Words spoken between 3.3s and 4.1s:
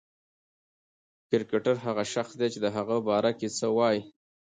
کښي څه وايي.